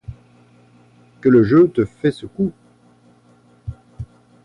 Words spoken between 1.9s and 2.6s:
ce coup.